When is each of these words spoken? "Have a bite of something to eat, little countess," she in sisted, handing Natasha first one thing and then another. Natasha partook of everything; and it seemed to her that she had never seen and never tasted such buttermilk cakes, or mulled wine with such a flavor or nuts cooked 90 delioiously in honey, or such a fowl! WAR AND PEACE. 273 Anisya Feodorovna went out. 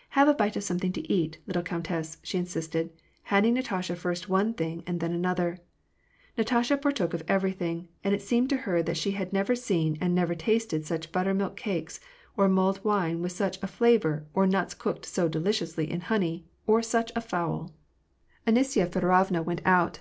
"Have 0.16 0.28
a 0.28 0.32
bite 0.34 0.56
of 0.56 0.64
something 0.64 0.92
to 0.94 1.12
eat, 1.12 1.36
little 1.46 1.60
countess," 1.62 2.16
she 2.22 2.38
in 2.38 2.46
sisted, 2.46 2.88
handing 3.24 3.52
Natasha 3.52 3.94
first 3.94 4.30
one 4.30 4.54
thing 4.54 4.82
and 4.86 4.98
then 4.98 5.12
another. 5.12 5.58
Natasha 6.38 6.78
partook 6.78 7.12
of 7.12 7.22
everything; 7.28 7.88
and 8.02 8.14
it 8.14 8.22
seemed 8.22 8.48
to 8.48 8.56
her 8.64 8.82
that 8.82 8.96
she 8.96 9.10
had 9.10 9.30
never 9.30 9.54
seen 9.54 9.98
and 10.00 10.14
never 10.14 10.34
tasted 10.34 10.86
such 10.86 11.12
buttermilk 11.12 11.54
cakes, 11.56 12.00
or 12.34 12.48
mulled 12.48 12.82
wine 12.82 13.20
with 13.20 13.32
such 13.32 13.62
a 13.62 13.66
flavor 13.66 14.24
or 14.32 14.46
nuts 14.46 14.72
cooked 14.72 15.06
90 15.18 15.38
delioiously 15.38 15.86
in 15.88 16.00
honey, 16.00 16.46
or 16.66 16.80
such 16.80 17.12
a 17.14 17.20
fowl! 17.20 17.50
WAR 17.58 17.68
AND 18.46 18.56
PEACE. 18.56 18.72
273 18.72 18.84
Anisya 18.86 18.90
Feodorovna 18.90 19.42
went 19.44 19.60
out. 19.66 20.00